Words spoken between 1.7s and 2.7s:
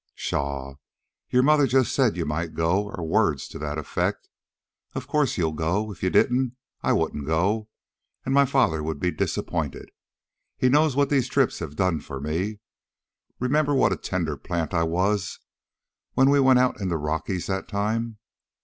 said you might